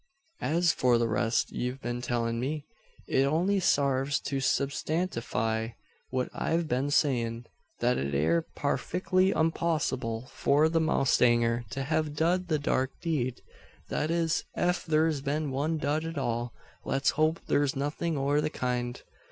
[0.41, 2.65] As for the rest ye've been tellin' me,
[3.07, 5.75] it only sarves to substantify
[6.09, 7.45] what I've been sayin'
[7.81, 13.41] that it air parfickly unpossible for the mowstanger to hev dud the dark deed;
[13.89, 16.51] that is, ef thur's been one dud at all.
[16.83, 18.99] Let's hope thur's nothin' o' the kind.